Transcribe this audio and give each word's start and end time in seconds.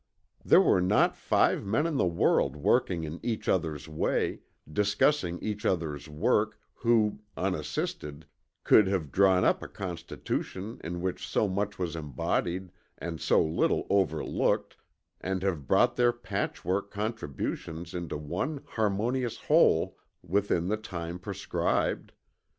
There 0.43 0.63
were 0.63 0.81
not 0.81 1.15
five 1.15 1.63
men 1.63 1.85
in 1.85 1.97
the 1.97 2.07
world 2.07 2.55
working 2.55 3.03
in 3.03 3.19
each 3.21 3.47
other's 3.47 3.87
way, 3.87 4.39
discussing 4.67 5.37
each 5.43 5.63
other's 5.63 6.09
work, 6.09 6.59
who, 6.73 7.19
unassisted, 7.37 8.25
could 8.63 8.87
have 8.87 9.11
drawn 9.11 9.45
up 9.45 9.61
a 9.61 9.67
constitution 9.67 10.81
in 10.83 11.01
which 11.01 11.27
so 11.27 11.47
much 11.47 11.77
was 11.77 11.95
embodied 11.95 12.71
and 12.97 13.21
so 13.21 13.43
little 13.45 13.85
overlooked 13.91 14.75
and 15.19 15.43
have 15.43 15.67
brought 15.67 15.97
their 15.97 16.11
patchwork 16.11 16.89
contributions 16.89 17.93
into 17.93 18.17
one 18.17 18.61
harmonious 18.69 19.37
whole 19.37 19.99
within 20.23 20.67
the 20.67 20.77
time 20.77 21.19
prescribed. 21.19 22.11